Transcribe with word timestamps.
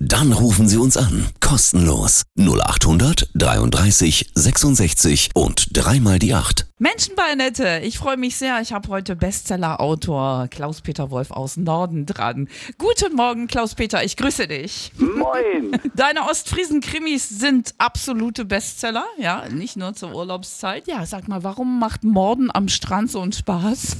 Dann 0.00 0.32
rufen 0.32 0.68
Sie 0.68 0.78
uns 0.78 0.96
an. 0.96 1.26
Kostenlos. 1.40 2.22
0800 2.38 3.30
33 3.34 4.30
66 4.32 5.30
und 5.34 5.76
dreimal 5.76 6.20
die 6.20 6.34
8. 6.34 6.66
Menschen 6.80 7.16
bei 7.16 7.24
Annette, 7.32 7.80
ich 7.82 7.98
freue 7.98 8.16
mich 8.16 8.36
sehr. 8.36 8.60
Ich 8.60 8.72
habe 8.72 8.88
heute 8.88 9.16
Bestseller-Autor 9.16 10.46
Klaus-Peter 10.48 11.10
Wolf 11.10 11.32
aus 11.32 11.56
Norden 11.56 12.06
dran. 12.06 12.48
Guten 12.78 13.16
Morgen, 13.16 13.48
Klaus-Peter, 13.48 14.04
ich 14.04 14.16
grüße 14.16 14.46
dich. 14.46 14.92
Moin. 14.96 15.72
Deine 15.96 16.22
Ostfriesen-Krimis 16.30 17.28
sind 17.28 17.74
absolute 17.78 18.44
Bestseller, 18.44 19.06
ja, 19.16 19.48
nicht 19.48 19.76
nur 19.76 19.94
zur 19.94 20.14
Urlaubszeit. 20.14 20.86
Ja, 20.86 21.04
sag 21.04 21.26
mal, 21.26 21.42
warum 21.42 21.80
macht 21.80 22.04
Morden 22.04 22.50
am 22.54 22.68
Strand 22.68 23.10
so 23.10 23.20
einen 23.20 23.32
Spaß? 23.32 23.96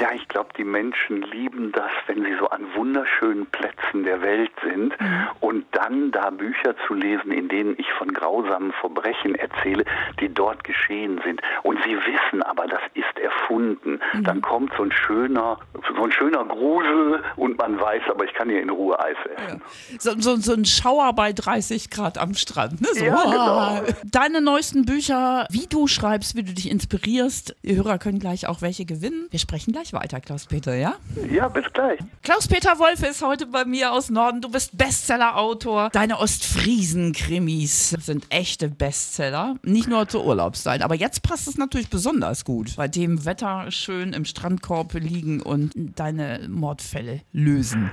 Ja, 0.00 0.12
ich 0.14 0.28
glaube, 0.28 0.50
die 0.56 0.64
Menschen 0.64 1.22
lieben 1.22 1.72
das, 1.72 1.90
wenn 2.06 2.22
sie 2.22 2.36
so 2.38 2.48
an 2.50 2.62
wunderschönen 2.76 3.46
Plätzen 3.46 4.04
der 4.04 4.22
Welt 4.22 4.52
sind 4.62 4.94
und 5.40 5.64
dann 5.72 6.10
da 6.10 6.30
Bücher 6.30 6.74
zu 6.86 6.94
lesen, 6.94 7.32
in 7.32 7.48
denen 7.48 7.74
ich 7.78 7.86
von 7.98 8.12
grausamen 8.12 8.72
Verbrechen 8.80 9.34
erzähle, 9.34 9.84
die 10.20 10.28
dort 10.32 10.64
geschehen 10.64 11.20
sind. 11.24 11.40
Und 11.62 11.78
sie 11.84 11.96
wissen 11.96 12.42
aber, 12.42 12.66
das 12.66 12.80
ist 12.94 13.18
erfunden. 13.18 14.00
Dann 14.22 14.40
kommt 14.40 14.72
so 14.76 14.82
ein 14.84 14.92
schöner, 14.92 15.58
so 15.96 16.04
ein 16.04 16.12
schöner 16.12 16.44
Grusel 16.44 17.22
und 17.36 17.58
man 17.58 17.80
weiß, 17.80 18.02
aber 18.10 18.24
ich 18.24 18.34
kann 18.34 18.48
hier 18.48 18.62
in 18.62 18.70
Ruhe 18.70 18.98
Eis 19.00 19.16
essen. 19.36 19.62
so, 19.98 20.12
so, 20.18 20.36
so 20.36 20.52
ein 20.52 20.64
Schauer 20.64 21.12
bei 21.14 21.32
30 21.32 21.90
Grad 21.90 22.18
am 22.18 22.34
Strand. 22.34 22.80
Ne? 22.80 22.88
So, 22.92 23.04
Ja, 23.04 23.22
genau. 23.24 23.92
Deine 24.04 24.40
neuesten 24.40 24.84
Bücher, 24.84 25.46
wie 25.50 25.66
du 25.66 25.86
schreibst, 25.86 26.36
wie 26.36 26.42
du 26.42 26.52
dich 26.52 26.70
inspirierst. 26.70 27.56
Die 27.62 27.76
Hörer 27.76 27.98
können 27.98 28.18
gleich 28.18 28.46
auch 28.46 28.62
welche 28.62 28.84
gewinnen. 28.84 29.28
Wir 29.30 29.38
sprechen 29.38 29.72
gleich 29.72 29.92
weiter, 29.92 30.20
Klaus-Peter, 30.20 30.74
ja? 30.74 30.94
Ja, 31.30 31.48
bis 31.48 31.64
gleich. 31.72 31.98
Klaus-Peter 32.22 32.78
Wolf 32.78 33.02
ist 33.02 33.22
heute 33.22 33.46
bei 33.46 33.64
mir 33.64 33.92
aus 33.92 34.10
Norden. 34.10 34.40
Du 34.40 34.50
bist 34.50 34.76
Bestseller-Autor. 34.90 35.90
Deine 35.90 36.18
Ostfriesen-Krimis 36.18 37.90
sind 37.90 38.26
echte 38.28 38.68
Bestseller. 38.68 39.54
Nicht 39.62 39.86
nur 39.86 40.08
zur 40.08 40.26
Urlaubszeit. 40.26 40.82
Aber 40.82 40.96
jetzt 40.96 41.22
passt 41.22 41.46
es 41.46 41.56
natürlich 41.56 41.90
besonders 41.90 42.44
gut. 42.44 42.74
Bei 42.74 42.88
dem 42.88 43.24
Wetter 43.24 43.70
schön 43.70 44.12
im 44.12 44.24
Strandkorb 44.24 44.94
liegen 44.94 45.42
und 45.42 45.70
deine 45.76 46.48
Mordfälle 46.48 47.20
lösen. 47.32 47.92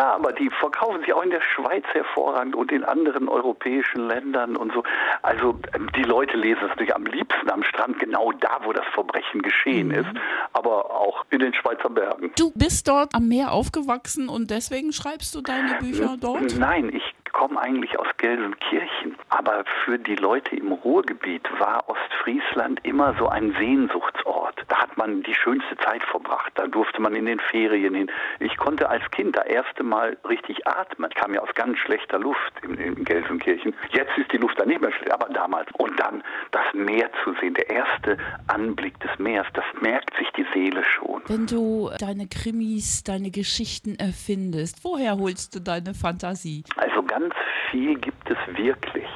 Ja, 0.00 0.14
aber 0.14 0.32
die 0.32 0.48
verkaufen 0.48 1.00
sich 1.00 1.12
auch 1.12 1.22
in 1.22 1.28
der 1.28 1.42
Schweiz 1.42 1.84
hervorragend 1.92 2.56
und 2.56 2.72
in 2.72 2.84
anderen 2.84 3.28
europäischen 3.28 4.08
Ländern 4.08 4.56
und 4.56 4.72
so. 4.72 4.82
Also 5.20 5.60
ähm, 5.74 5.90
die 5.94 6.04
Leute 6.04 6.38
lesen 6.38 6.60
es 6.62 6.68
natürlich 6.70 6.94
am 6.94 7.04
liebsten 7.04 7.50
am 7.50 7.62
Strand, 7.62 7.98
genau 7.98 8.32
da, 8.32 8.60
wo 8.64 8.72
das 8.72 8.86
Verbrechen 8.94 9.42
geschehen 9.42 9.90
ist, 9.90 10.08
aber 10.54 10.90
auch 10.90 11.26
in 11.28 11.40
den 11.40 11.52
Schweizer 11.52 11.90
Bergen. 11.90 12.32
Du 12.38 12.50
bist 12.54 12.88
dort 12.88 13.14
am 13.14 13.28
Meer 13.28 13.52
aufgewachsen 13.52 14.30
und 14.30 14.50
deswegen 14.50 14.94
schreibst 14.94 15.34
du 15.34 15.42
deine 15.42 15.74
Bücher 15.80 16.16
dort? 16.18 16.56
Nein, 16.58 16.90
ich 16.94 17.02
komme 17.32 17.60
eigentlich 17.60 17.98
aus 17.98 18.06
Gelsenkirchen, 18.18 19.16
aber 19.28 19.64
für 19.84 19.98
die 19.98 20.16
Leute 20.16 20.56
im 20.56 20.72
Ruhrgebiet 20.72 21.48
war 21.58 21.88
Ostfriesland 21.88 22.80
immer 22.84 23.14
so 23.18 23.28
ein 23.28 23.54
Sehnsuchtsort. 23.58 24.64
Da 24.68 24.82
hat 24.82 24.96
man 24.96 25.22
die 25.22 25.34
schönste 25.34 25.76
Zeit 25.78 26.02
verbracht, 26.04 26.52
da 26.54 26.66
durfte 26.66 27.00
man 27.00 27.14
in 27.14 27.26
den 27.26 27.40
Ferien 27.40 27.94
hin. 27.94 28.10
Ich 28.38 28.56
konnte 28.56 28.88
als 28.88 29.08
Kind 29.10 29.36
das 29.36 29.46
erste 29.46 29.82
Mal 29.82 30.16
richtig 30.28 30.66
atmen. 30.66 31.10
Ich 31.10 31.16
kam 31.16 31.34
ja 31.34 31.40
aus 31.40 31.54
ganz 31.54 31.78
schlechter 31.78 32.18
Luft 32.18 32.52
in, 32.62 32.74
in 32.74 33.04
Gelsenkirchen. 33.04 33.74
Jetzt 33.90 34.16
ist 34.16 34.32
die 34.32 34.38
Luft 34.38 34.58
da 34.60 34.64
nicht 34.64 34.80
mehr 34.80 34.92
schlecht, 34.92 35.12
aber 35.12 35.32
damals. 35.32 35.68
Und 35.78 35.98
dann 35.98 36.22
das 36.50 36.64
Meer 36.74 37.10
zu 37.24 37.34
sehen, 37.40 37.54
der 37.54 37.70
erste 37.70 38.16
Anblick 38.46 38.98
des 39.00 39.18
Meeres, 39.18 39.46
das 39.54 39.64
merkt 39.80 40.16
sich 40.16 40.28
die 40.36 40.46
Seele 40.52 40.82
schon. 40.84 41.22
Wenn 41.26 41.46
du 41.46 41.90
deine 41.98 42.26
Krimis, 42.26 43.02
deine 43.04 43.30
Geschichten 43.30 43.96
erfindest, 43.96 44.84
woher 44.84 45.16
holst 45.16 45.54
du 45.54 45.60
deine 45.60 45.94
Fantasie? 45.94 46.64
Also 46.76 46.99
ganz 47.10 47.34
viel 47.70 47.96
gibt 47.96 48.30
es 48.30 48.38
wirklich. 48.56 49.08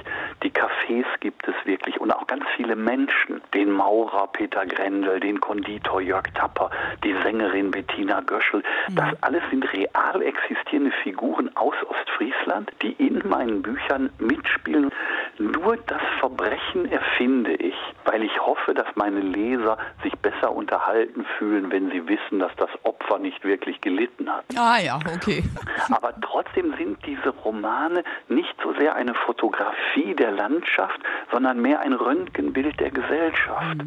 Die 0.42 0.50
Cafés 0.50 1.06
gibt 1.20 1.46
es 1.46 1.54
wirklich 1.64 2.00
und 2.00 2.10
auch 2.10 2.26
ganz 2.26 2.42
viele 2.56 2.74
Menschen. 2.74 3.40
Den 3.54 3.70
Maurer 3.70 4.26
Peter 4.26 4.66
Grendel, 4.66 5.20
den 5.20 5.40
Konditor 5.40 6.00
Jörg 6.00 6.24
Tapper, 6.34 6.70
die 7.04 7.14
Sängerin 7.22 7.70
Bettina 7.70 8.20
Göschel. 8.20 8.64
Das 8.96 9.10
alles 9.22 9.42
sind 9.50 9.72
real 9.72 10.22
existierende 10.22 10.90
Figuren 11.04 11.56
aus 11.56 11.76
Ostfriesland, 11.88 12.72
die 12.82 12.92
in 12.98 13.22
meinen 13.28 13.62
Büchern 13.62 14.10
mitspielen. 14.18 14.90
Nur 15.38 15.76
das 15.86 16.02
Verbrechen 16.18 16.90
erfinde 16.90 17.54
ich, 17.54 17.76
weil 18.04 18.22
ich 18.22 18.38
hoffe, 18.40 18.74
dass 18.74 18.86
meine 18.94 19.20
Leser 19.20 19.78
sich 20.02 20.12
besser 20.18 20.54
unterhalten 20.54 21.24
fühlen, 21.38 21.70
wenn 21.70 21.90
sie 21.90 22.06
wissen, 22.08 22.38
dass 22.38 22.54
das 22.56 22.70
Opfer 22.82 23.18
nicht 23.18 23.44
wirklich 23.44 23.80
gelitten 23.80 24.30
hat. 24.30 24.44
Ah 24.56 24.78
ja, 24.78 24.98
okay. 25.14 25.42
Aber 25.90 26.12
trotzdem 26.20 26.74
sind 26.76 26.98
diese 27.06 27.30
Romane 27.30 28.04
nicht 28.28 28.54
so 28.62 28.72
sehr 28.74 28.94
eine 28.94 29.14
Fotografie 29.14 30.14
der 30.14 30.32
Landschaft, 30.32 31.00
sondern 31.32 31.60
mehr 31.60 31.80
ein 31.80 31.92
Röntgenbild 31.92 32.78
der 32.80 32.90
Gesellschaft. 32.90 33.78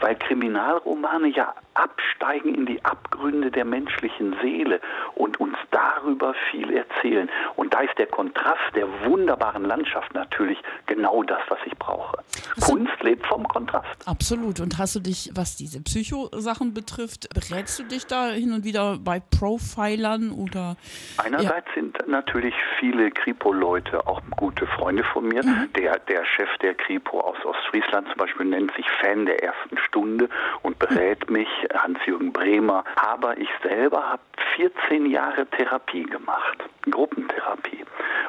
Weil 0.00 0.16
Kriminalromane 0.16 1.28
ja 1.28 1.54
absteigen 1.74 2.54
in 2.54 2.66
die 2.66 2.84
Abgründe 2.84 3.50
der 3.50 3.64
menschlichen 3.64 4.36
Seele 4.42 4.80
und 5.14 5.38
uns 5.40 5.56
darüber 5.70 6.34
viel 6.50 6.74
erzählen. 6.74 7.28
Und 7.56 7.74
da 7.74 7.80
ist 7.80 7.96
der 7.98 8.06
Kontrast 8.06 8.74
der 8.74 8.86
wunderbaren 9.04 9.64
Landschaft 9.64 10.14
natürlich 10.14 10.58
genau 10.86 11.22
das, 11.22 11.40
was 11.48 11.58
ich 11.66 11.76
brauche. 11.78 12.18
Du- 12.56 12.60
Kunst 12.66 13.02
lebt 13.02 13.26
vom 13.26 13.46
Kontrast. 13.46 13.86
Absolut. 14.06 14.60
Und 14.60 14.78
hast 14.78 14.96
du 14.96 15.00
dich, 15.00 15.30
was 15.34 15.56
diese 15.56 15.82
Psycho-Sachen 15.82 16.74
betrifft, 16.74 17.28
berätst 17.34 17.78
du 17.78 17.84
dich 17.84 18.06
da 18.06 18.30
hin 18.30 18.52
und 18.52 18.64
wieder 18.64 18.98
bei 18.98 19.20
Profilern 19.20 20.30
oder? 20.30 20.76
Einerseits 21.18 21.68
sind 21.74 21.96
natürlich 22.08 22.54
viele 22.80 23.10
Kripo-Leute 23.10 24.06
auch 24.06 24.20
gute 24.36 24.66
Freunde 24.66 25.04
von 25.04 25.28
mir. 25.28 25.42
Der, 25.76 25.98
der 25.98 26.24
Chef 26.24 26.48
der 26.62 26.74
Kripo 26.74 27.20
aus 27.20 27.35
Ostfriesland 27.46 28.08
zum 28.08 28.16
Beispiel 28.16 28.46
nennt 28.46 28.74
sich 28.74 28.86
Fan 29.00 29.26
der 29.26 29.42
ersten 29.42 29.78
Stunde 29.78 30.28
und 30.62 30.78
berät 30.78 31.30
mich, 31.30 31.48
Hans-Jürgen 31.74 32.32
Bremer. 32.32 32.84
Aber 32.96 33.38
ich 33.38 33.48
selber 33.62 34.02
habe 34.10 34.22
14 34.56 35.06
Jahre 35.06 35.46
Therapie 35.46 36.04
gemacht, 36.04 36.58
Gruppentherapie. 36.90 37.84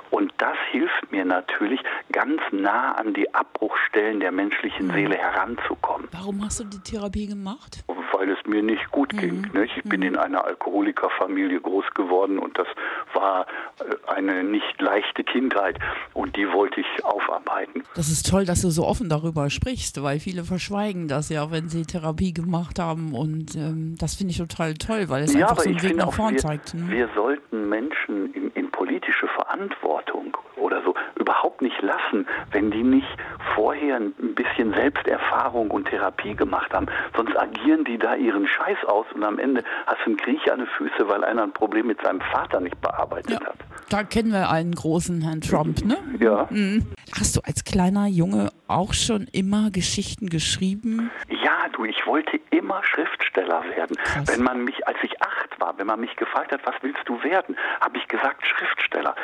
Und 0.10 0.34
das 0.38 0.58
hilft 0.72 1.12
mir 1.12 1.26
natürlich, 1.26 1.82
ganz 2.12 2.42
nah 2.52 2.94
an 2.94 3.14
die 3.14 3.34
Abbruchstellen 3.34 4.20
der 4.20 4.32
menschlichen 4.32 4.90
Seele 4.92 5.18
heranzukommen 5.18 6.08
Warum 6.12 6.44
hast 6.44 6.60
du 6.60 6.64
die 6.66 6.80
Therapie 6.80 7.28
gemacht? 7.28 7.84
Weil 8.18 8.30
es 8.30 8.40
mir 8.48 8.64
nicht 8.64 8.92
gut 8.92 9.10
ging. 9.10 9.42
Nicht? 9.54 9.78
Ich 9.78 9.84
bin 9.84 10.02
in 10.02 10.18
einer 10.18 10.44
Alkoholikerfamilie 10.46 11.62
groß 11.62 11.86
geworden 11.94 12.40
und 12.40 12.58
das 12.58 12.68
war 13.14 13.46
äh, 13.80 14.12
eine 14.12 14.44
nicht 14.44 14.82
leichte 14.82 15.24
Kindheit 15.24 15.78
und 16.14 16.36
die 16.36 16.52
wollte 16.52 16.82
ich 16.82 17.06
aufarbeiten. 17.06 17.84
Das 17.96 18.10
ist 18.10 18.30
toll, 18.30 18.46
dass 18.46 18.62
du 18.62 18.70
so 18.70 18.86
offen 18.86 19.10
darüber 19.10 19.50
sprichst, 19.50 20.02
weil 20.02 20.20
viele 20.20 20.44
verschweigen 20.44 21.08
das 21.08 21.30
ja, 21.30 21.52
wenn 21.52 21.70
sie 21.70 21.84
Therapie 21.84 22.34
gemacht 22.34 22.80
haben. 22.80 23.14
Und 23.14 23.56
ähm, 23.56 23.96
das 24.00 24.16
finde 24.16 24.32
ich 24.32 24.38
total 24.38 24.74
toll, 24.74 25.10
weil 25.10 25.24
es 25.24 25.34
ja, 25.34 25.50
einfach 25.50 25.64
so 25.64 25.70
einen 25.70 25.82
Weg 25.82 25.96
nach 25.96 26.14
vorn 26.14 26.34
wir, 26.34 26.40
zeigt. 26.40 26.74
Ne? 26.74 26.90
wir 26.90 27.10
sollten 27.16 27.70
Menschen 27.70 28.34
in, 28.34 28.52
in 28.52 28.72
politische 28.72 29.28
Verantwortung 29.28 30.36
oder 30.56 30.82
so 30.84 30.96
überhaupt 31.16 31.62
nicht 31.62 31.80
lassen, 31.82 32.26
wenn 32.52 32.72
die 32.72 32.84
nicht 32.84 33.08
vorher 33.58 33.98
ein 33.98 34.14
bisschen 34.36 34.72
Selbsterfahrung 34.76 35.72
und 35.72 35.90
Therapie 35.90 36.36
gemacht 36.36 36.72
haben. 36.72 36.86
Sonst 37.16 37.36
agieren 37.36 37.84
die 37.86 37.98
da 37.98 38.14
ihren 38.16 38.48
Scheiß 38.48 38.78
aus 38.88 39.08
und 39.16 39.24
am 39.24 39.40
Ende 39.40 39.64
hast 39.88 39.98
du 40.06 40.12
einen 40.12 40.18
Krieg 40.18 40.40
an 40.52 40.60
den 40.60 40.68
Füße, 40.78 41.10
weil 41.10 41.24
einer 41.24 41.42
ein 41.44 41.52
Problem 41.54 41.88
mit 41.88 42.00
seinem 42.04 42.22
Vater 42.22 42.60
nicht 42.60 42.80
bearbeitet 42.82 43.32
Ja. 43.42 43.48
hat. 43.48 43.56
Da 43.90 44.04
kennen 44.04 44.32
wir 44.32 44.50
einen 44.50 44.76
großen 44.76 45.22
Herrn 45.22 45.42
Trump, 45.42 45.84
ne? 45.86 45.98
Ja. 46.20 46.48
Hast 47.18 47.36
du 47.36 47.42
als 47.42 47.64
kleiner 47.64 48.08
Junge 48.08 48.50
auch 48.68 48.94
schon 48.94 49.28
immer 49.32 49.72
Geschichten 49.72 50.28
geschrieben? 50.28 51.10
Ja, 51.30 51.68
du, 51.74 51.86
ich 51.86 52.06
wollte 52.06 52.40
immer 52.50 52.84
Schriftsteller 52.84 53.64
werden. 53.76 53.96
Krass. 53.98 54.28
Wenn 54.28 54.44
man 54.44 54.64
mich, 54.64 54.88
als 54.88 54.98
ich 55.04 55.22
acht 55.22 55.60
war, 55.60 55.78
wenn 55.78 55.88
man 55.88 56.00
mich 56.00 56.16
gefragt 56.16 56.52
hat, 56.52 56.62
was 56.66 56.76
willst 56.82 57.02
du 57.06 57.22
werden, 57.24 57.56
habe 57.82 57.98
ich 57.98 58.08
gesagt 58.08 58.46
Schriftsteller. 58.46 59.16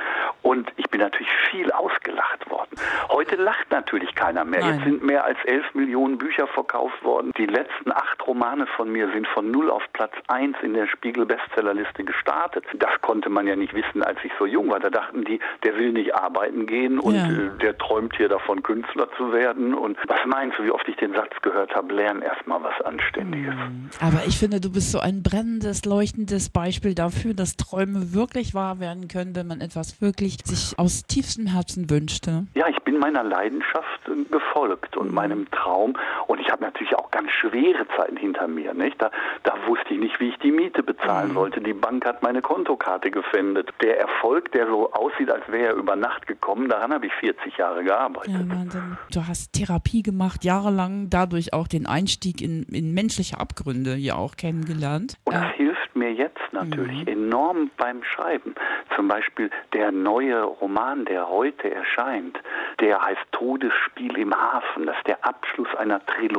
Und 0.42 0.72
ich 0.78 0.90
bin 0.90 1.02
natürlich 1.02 1.32
viel 1.52 1.72
ausgelacht 1.72 2.50
worden. 2.50 2.76
Heute 3.10 3.36
lacht 3.36 3.70
natürlich 3.72 4.14
keiner 4.16 4.46
mehr. 4.46 4.62
Nein. 4.62 4.76
Jetzt 4.76 4.84
sind 4.86 5.04
mehr 5.04 5.26
als 5.26 5.38
elf 5.46 5.66
Millionen 5.74 6.18
Bücher 6.18 6.48
verkauft 6.48 7.04
worden. 7.04 7.32
Die 7.38 7.46
letzten 7.46 7.92
acht 7.92 8.26
Romane 8.26 8.66
von 8.68 8.92
mir 8.92 9.12
sind 9.12 9.28
von 9.28 9.52
null 9.52 9.70
auf 9.70 9.84
Platz 9.94 10.14
eins 10.28 10.56
in 10.62 10.74
der 10.74 10.88
Spiegel-Bestsellerliste 10.88 12.04
gestartet. 12.04 12.66
Das 12.76 13.02
konnte 13.02 13.30
man 13.30 13.48
ja 13.48 13.56
nicht 13.56 13.74
wissen, 13.74 14.04
als 14.04 14.20
ich 14.24 14.32
so 14.40 14.46
jung 14.46 14.70
war. 14.70 14.80
Da 14.80 14.90
dachten 14.90 15.26
die, 15.26 15.40
der 15.64 15.76
will 15.76 15.92
nicht 15.92 16.16
arbeiten 16.16 16.66
gehen 16.66 16.83
und 17.00 17.16
Ja. 17.16 17.30
äh, 17.30 17.50
der 17.62 17.78
träumt 17.78 18.16
hier 18.18 18.30
davon, 18.30 18.62
Künstler 18.64 19.08
zu 19.18 19.32
werden. 19.32 19.74
Und 19.74 19.98
was 20.08 20.20
meinst 20.26 20.58
du, 20.60 20.64
wie 20.64 20.72
oft 20.72 20.88
ich 20.88 20.96
den 20.98 21.14
Satz 21.14 21.32
gehört 21.42 21.74
habe, 21.76 21.94
lern 21.94 22.22
erstmal 22.22 22.62
was 22.64 22.80
Anständiges. 22.86 23.54
Aber 24.00 24.22
ich 24.28 24.38
finde, 24.38 24.60
du 24.60 24.72
bist 24.72 24.92
so 24.92 25.00
ein 25.00 25.24
brennendes, 25.24 25.86
leuchtendes 25.86 26.50
Beispiel 26.50 26.96
dafür, 26.96 27.34
dass 27.34 27.56
Träume 27.58 28.14
wirklich 28.14 28.54
wahr 28.54 28.80
werden 28.80 29.08
können, 29.08 29.36
wenn 29.36 29.48
man 29.48 29.62
etwas 29.62 30.02
wirklich 30.02 30.38
sich 30.46 30.78
aus 30.78 31.04
tiefstem 31.04 31.48
Herzen 31.48 31.90
wünschte. 31.90 32.46
Ja, 32.56 32.68
ich 32.68 32.80
bin 32.84 33.00
meiner 33.00 33.24
Leidenschaft 33.24 34.02
äh, 34.08 34.24
gefolgt 34.32 34.98
und 34.98 35.14
meinem 35.14 35.50
Traum. 35.52 35.94
Und 36.28 36.33
ich 36.40 36.50
habe 36.52 36.64
natürlich 36.64 36.96
auch 36.96 37.12
ganz 37.12 37.32
schwere 37.32 37.86
Zeiten 37.98 38.18
hinter 38.18 38.48
mir. 38.48 38.74
Nicht? 38.74 39.02
Da, 39.02 39.12
da 39.44 39.54
wusste 39.68 39.94
ich 39.94 40.00
nicht, 40.00 40.20
wie 40.20 40.30
ich 40.30 40.38
die 40.40 40.52
Miete 40.52 40.84
bezahlen 40.84 41.30
Mhm. 41.30 41.34
sollte. 41.34 41.62
Die 41.62 41.74
Bank 41.74 42.06
hat 42.06 42.24
meine 42.24 42.42
Kontokarte 42.42 43.12
gefändet. 43.12 43.70
Der 43.82 44.00
Erfolg, 44.00 44.52
der 44.52 44.68
so 44.68 44.92
aussieht, 44.92 45.30
als 45.32 45.48
wäre 45.50 45.68
er 45.70 45.76
über 45.76 45.96
Nacht 45.96 46.28
gekommen, 46.28 46.70
daran 46.70 46.94
habe 46.94 47.06
ich 47.08 47.14
40 47.16 47.58
Jahre 47.58 47.84
gearbeitet. 47.84 48.32
Ja, 48.34 48.40
Wahnsinn. 48.56 48.98
Du 49.14 49.28
hast 49.28 49.54
Therapie 49.54 50.02
gemacht, 50.04 50.44
jahrelang, 50.44 51.10
dadurch 51.10 51.54
auch 51.54 51.68
den 51.68 51.86
Einstieg 51.86 52.42
in, 52.42 52.64
in 52.72 52.94
menschliche 52.94 53.40
Abgründe 53.40 53.94
hier 53.96 54.18
auch 54.18 54.36
kennengelernt. 54.36 55.16
Und 55.26 55.34
das 55.36 55.44
Äh, 55.44 55.58
hilft 55.58 55.96
mir 55.96 56.12
jetzt 56.14 56.40
natürlich 56.52 57.08
enorm 57.08 57.70
beim 57.78 58.04
Schreiben. 58.04 58.56
Zum 58.96 59.08
Beispiel 59.08 59.50
der 59.74 59.92
neue 59.92 60.42
Roman, 60.44 61.06
der 61.06 61.30
heute 61.30 61.72
erscheint, 61.72 62.38
der 62.80 63.02
heißt 63.02 63.22
Todesspiel 63.32 64.18
im 64.18 64.34
Hafen. 64.34 64.86
Das 64.88 64.98
ist 64.98 65.08
der 65.08 65.24
Abschluss 65.26 65.68
einer 65.78 66.04
Trilogie. 66.06 66.33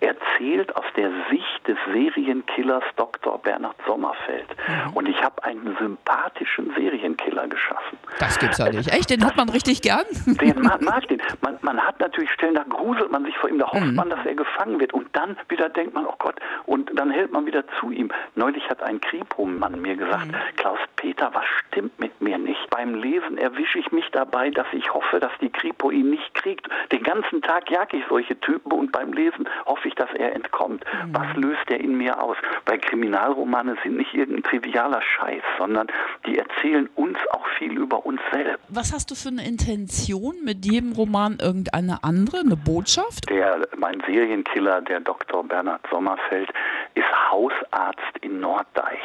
Erzählt 0.00 0.74
aus 0.76 0.84
der 0.96 1.10
Sicht 1.30 1.66
des 1.66 1.76
Serienkillers 1.92 2.84
Dr. 2.96 3.38
Bernhard 3.38 3.76
Sommerfeld. 3.86 4.46
Und 4.94 5.08
ich 5.08 5.22
habe 5.22 5.42
einen 5.44 5.76
sympathischen 5.78 6.72
Serienkiller 6.74 7.46
geschaffen. 7.48 7.98
das 8.18 8.38
gibt's 8.38 8.58
ja 8.58 8.68
nicht. 8.70 8.92
Echt, 8.92 9.10
den 9.10 9.24
hat 9.24 9.36
man 9.36 9.48
richtig 9.48 9.82
gern? 9.82 10.04
Den 10.26 10.60
man 10.60 10.82
mag 10.84 11.06
den. 11.08 11.20
Man, 11.40 11.58
man 11.62 11.80
hat 11.80 12.00
natürlich 12.00 12.30
Stellen, 12.30 12.54
da 12.54 12.64
gruselt 12.64 13.10
man 13.10 13.24
sich 13.24 13.36
vor 13.38 13.48
ihm, 13.48 13.58
da 13.58 13.70
hofft 13.70 13.92
man, 13.92 14.10
dass 14.10 14.24
er 14.24 14.34
gefangen 14.34 14.80
wird. 14.80 14.92
Und 14.92 15.08
dann 15.12 15.36
wieder 15.48 15.68
denkt 15.68 15.94
man, 15.94 16.06
oh 16.06 16.14
Gott, 16.18 16.36
und 16.66 16.90
dann 16.98 17.10
hält 17.10 17.32
man 17.32 17.46
wieder 17.46 17.64
zu 17.80 17.90
ihm. 17.90 18.10
Neulich 18.34 18.68
hat 18.68 18.82
ein 18.82 19.00
Kripo-Mann 19.00 19.80
mir 19.80 19.96
gesagt, 19.96 20.28
Klaus 20.56 20.78
Peter, 20.96 21.30
was 21.32 21.44
stimmt 21.68 21.98
mit 22.00 22.20
mir 22.20 22.38
nicht? 22.38 22.70
Beim 22.70 22.94
Lesen 22.94 23.38
erwische 23.38 23.78
ich 23.78 23.92
mich 23.92 24.08
dabei, 24.12 24.50
dass 24.50 24.66
ich 24.72 24.92
hoffe, 24.92 25.20
dass 25.20 25.32
die 25.40 25.50
Kripo 25.50 25.90
ihn 25.90 26.10
nicht 26.10 26.34
kriegt. 26.34 26.68
Den 26.90 27.02
ganzen 27.02 27.42
Tag 27.42 27.70
jag 27.70 27.92
ich 27.92 28.04
solche 28.08 28.38
Typen 28.40 28.72
und 28.72 28.92
beim 29.02 29.12
Lesen 29.12 29.48
hoffe 29.66 29.88
ich, 29.88 29.94
dass 29.94 30.10
er 30.14 30.34
entkommt. 30.34 30.84
Was 31.12 31.36
löst 31.36 31.68
er 31.68 31.80
in 31.80 31.96
mir 31.96 32.22
aus? 32.22 32.36
Bei 32.64 32.78
Kriminalromanen 32.78 33.76
sind 33.82 33.96
nicht 33.96 34.14
irgendein 34.14 34.44
trivialer 34.44 35.02
Scheiß, 35.02 35.42
sondern 35.58 35.88
die 36.26 36.38
erzählen 36.38 36.88
uns 36.94 37.18
auch 37.32 37.46
viel 37.58 37.72
über 37.72 38.06
uns 38.06 38.20
selbst. 38.32 38.64
Was 38.68 38.92
hast 38.92 39.10
du 39.10 39.14
für 39.14 39.28
eine 39.28 39.46
Intention 39.46 40.36
mit 40.44 40.64
jedem 40.64 40.92
Roman? 40.92 41.38
Irgendeine 41.40 42.04
andere, 42.04 42.40
eine 42.40 42.56
Botschaft? 42.56 43.28
Der, 43.28 43.66
mein 43.76 44.02
Serienkiller, 44.06 44.80
der 44.82 45.00
Dr. 45.00 45.42
Bernhard 45.44 45.82
Sommerfeld, 45.90 46.50
ist 46.94 47.30
Hausarzt 47.30 48.18
in 48.20 48.40
Norddeich 48.40 49.00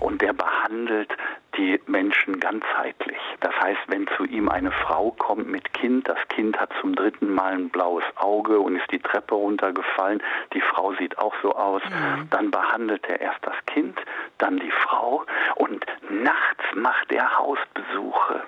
und 0.00 0.22
der 0.22 0.32
behandelt 0.32 1.10
die 1.58 1.80
Menschen 1.86 2.40
ganzheitlich. 2.40 3.18
Das 3.40 3.52
heißt, 3.60 3.80
wenn 3.88 4.06
zu 4.16 4.24
ihm 4.24 4.48
eine 4.48 4.70
Frau 4.70 5.10
kommt 5.12 5.48
mit 5.48 5.72
Kind, 5.74 6.08
das 6.08 6.18
Kind 6.28 6.58
hat 6.58 6.70
zum 6.80 6.94
dritten 6.94 7.34
Mal 7.34 7.52
ein 7.54 7.68
blaues 7.68 8.04
Auge 8.16 8.60
und 8.60 8.76
ist 8.76 8.90
die 8.90 8.98
Treppe 9.00 9.34
runtergefallen, 9.34 10.22
die 10.54 10.60
Frau 10.60 10.94
sieht 10.94 11.18
auch 11.18 11.34
so 11.42 11.54
aus, 11.54 11.82
dann 12.30 12.50
behandelt 12.50 13.04
er 13.08 13.20
erst 13.20 13.44
das 13.46 13.56
Kind, 13.66 13.98
dann 14.38 14.58
die 14.58 14.70
Frau 14.70 15.24
und 15.56 15.84
nachts 16.08 16.64
macht 16.74 17.12
er 17.12 17.38
Hausbesuche 17.38 18.42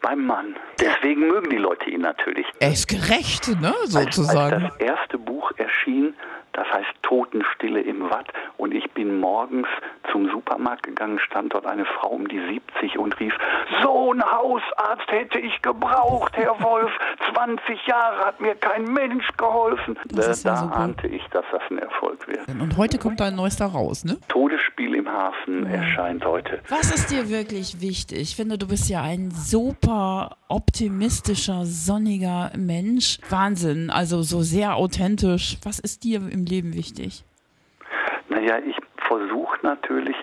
beim 0.00 0.24
Mann. 0.26 0.56
Deswegen 0.80 1.26
mögen 1.26 1.50
die 1.50 1.56
Leute 1.56 1.90
ihn 1.90 2.02
natürlich. 2.02 2.46
Er 2.60 2.70
ist 2.70 2.86
gerecht, 2.88 3.48
ne, 3.60 3.74
Als, 3.80 3.92
sozusagen. 3.92 4.64
als 4.64 4.76
das 4.78 4.80
erste 4.80 5.18
Buch 5.18 5.50
erschien, 5.56 6.14
das 6.52 6.66
heißt 6.72 6.88
Totenstille 7.02 7.80
im 7.80 8.08
Watt, 8.10 8.28
und 8.56 8.74
ich 8.74 8.90
bin 8.92 9.18
morgens 9.20 9.68
zum 10.12 10.28
Supermarkt 10.30 10.82
gegangen, 10.84 11.18
stand 11.18 11.54
dort 11.54 11.66
eine 11.66 11.84
Frau 11.84 12.08
um 12.08 12.26
die 12.28 12.40
70 12.40 12.98
und 12.98 13.18
rief, 13.20 13.34
so 13.82 14.12
ein 14.12 14.22
Hausarzt 14.22 15.10
hätte 15.10 15.38
ich 15.38 15.60
gebraucht, 15.62 16.32
Herr 16.36 16.60
Wolf, 16.62 16.90
20 17.34 17.86
Jahre 17.86 18.24
hat 18.26 18.40
mir 18.40 18.54
kein 18.54 18.84
Mensch 18.84 19.26
geholfen. 19.36 19.98
Das 20.10 20.26
Da- 20.26 20.32
ist 20.32 20.44
ja 20.44 20.50
da 20.52 20.56
super. 20.58 20.76
ahnte 20.76 21.06
ich, 21.08 21.22
dass 21.28 21.44
das 21.52 21.62
ein 21.70 21.78
Erfolg 21.78 22.26
wird. 22.28 22.46
Und 22.48 22.76
heute 22.76 22.98
kommt 22.98 23.20
dein 23.20 23.34
neuester 23.36 23.66
raus, 23.66 24.04
ne? 24.04 24.16
Todesspiel 24.28 24.94
im 24.94 25.08
Hafen 25.08 25.66
erscheint 25.66 26.24
heute. 26.24 26.60
Was 26.68 26.90
ist 26.94 27.10
dir 27.10 27.28
wirklich 27.28 27.80
wichtig? 27.80 28.18
Ich 28.20 28.36
finde, 28.36 28.58
du 28.58 28.66
bist 28.68 28.88
ja 28.88 29.02
ein 29.02 29.30
super 29.30 30.36
optimistischer, 30.48 31.64
sonniger 31.64 32.50
Mensch. 32.56 33.18
Wahnsinn, 33.30 33.90
also 33.90 34.22
so 34.22 34.40
sehr 34.42 34.76
authentisch. 34.76 35.58
Was 35.64 35.78
ist 35.78 36.04
dir 36.04 36.16
im 36.30 36.44
Leben 36.44 36.74
wichtig? 36.74 37.24
Naja, 38.28 38.58
ich 38.58 38.76
versuche 39.08 39.58
natürlich 39.62 40.16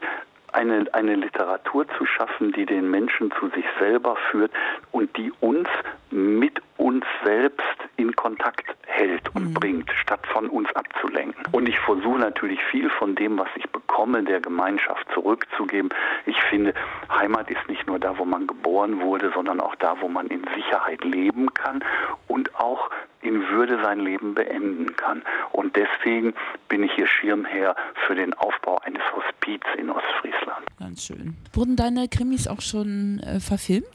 eine, 0.55 0.85
eine 0.93 1.15
Literatur 1.15 1.85
zu 1.97 2.05
schaffen, 2.05 2.53
die 2.53 2.65
den 2.65 2.89
Menschen 2.89 3.31
zu 3.39 3.49
sich 3.49 3.65
selber 3.77 4.15
führt 4.31 4.51
und 4.91 5.15
die 5.17 5.31
uns 5.41 5.67
mit 6.11 6.61
uns 6.77 7.03
selbst 7.25 7.77
in 7.97 8.15
Kontakt 8.15 8.65
hält 8.85 9.35
und 9.35 9.53
bringt, 9.53 9.91
statt 10.01 10.25
von 10.27 10.49
uns 10.49 10.73
abzulenken. 10.75 11.43
Und 11.51 11.67
ich 11.67 11.77
versuche 11.79 12.19
natürlich 12.19 12.63
viel 12.71 12.89
von 12.89 13.15
dem, 13.15 13.37
was 13.37 13.49
ich 13.55 13.69
bekomme, 13.69 14.23
der 14.23 14.39
Gemeinschaft 14.39 15.05
zurückzugeben. 15.13 15.89
Ich 16.25 16.41
finde, 16.43 16.73
Heimat 17.09 17.49
ist 17.51 17.67
nicht 17.67 17.85
nur 17.87 17.99
da, 17.99 18.17
wo 18.17 18.23
man 18.23 18.47
geboren 18.47 19.01
wurde, 19.01 19.31
sondern 19.33 19.59
auch 19.59 19.75
da, 19.75 19.97
wo 19.99 20.07
man 20.07 20.27
in 20.27 20.45
Sicherheit 20.55 21.03
leben 21.03 21.53
kann 21.53 21.83
und 22.27 22.55
auch 22.55 22.89
in 23.25 23.47
Würde 23.49 23.81
sein 23.83 23.99
Leben 23.99 24.35
beenden 24.35 24.95
kann. 24.95 25.23
Und 25.51 25.75
deswegen 25.75 26.33
bin 26.69 26.83
ich 26.83 26.91
hier 26.93 27.07
Schirmherr 27.07 27.75
für 28.05 28.15
den 28.15 28.33
Aufbau 28.33 28.77
eines 28.79 29.01
Hospiz 29.15 29.61
in 29.77 29.89
Ostfriesland. 29.89 30.65
Ganz 30.79 31.05
schön. 31.05 31.35
Wurden 31.53 31.75
deine 31.75 32.07
Krimis 32.07 32.47
auch 32.47 32.61
schon 32.61 33.19
äh, 33.19 33.39
verfilmt? 33.39 33.87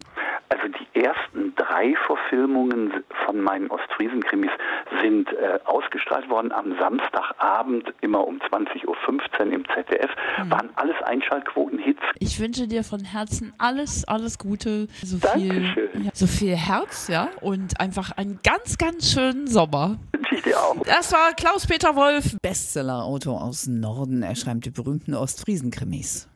Also 0.49 0.67
die 0.67 1.00
ersten 1.00 1.55
drei 1.55 1.94
Verfilmungen 2.06 3.05
von 3.25 3.41
meinen 3.41 3.71
Ostfriesen-Krimis 3.71 4.50
sind 5.02 5.29
äh, 5.32 5.58
ausgestrahlt 5.64 6.29
worden 6.29 6.52
am 6.52 6.76
Samstagabend, 6.79 7.93
immer 8.00 8.26
um 8.26 8.38
20.15 8.38 8.87
Uhr 8.87 9.52
im 9.52 9.64
ZDF. 9.75 10.11
Waren 10.49 10.70
alles 10.76 10.97
Einschaltquoten-Hits. 11.05 12.00
Ich 12.19 12.41
wünsche 12.41 12.67
dir 12.67 12.85
von 12.85 13.05
Herzen 13.05 13.52
alles, 13.58 14.06
alles 14.06 14.38
Gute. 14.38 14.87
So 15.02 15.19
Dankeschön. 15.19 15.91
viel, 15.93 16.05
ja, 16.05 16.11
so 16.14 16.26
viel 16.26 16.56
Herz, 16.56 17.08
ja, 17.08 17.29
und 17.41 17.81
einfach 17.81 18.12
einen 18.12 18.41
ganz, 18.43 18.79
ganz 18.79 19.12
schönen 19.12 19.47
Sommer. 19.47 19.99
Wünsche 20.12 20.35
ich 20.35 20.43
dir 20.43 20.58
auch. 20.58 20.76
Das 20.85 21.12
war 21.12 21.32
Klaus-Peter 21.37 21.97
Wolf, 21.97 22.37
Bestseller-Autor 22.41 23.43
aus 23.43 23.67
Norden. 23.67 24.23
Er 24.23 24.37
schreibt 24.37 24.64
die 24.64 24.70
berühmten 24.70 25.14
Ostfriesen-Krimis. 25.14 26.30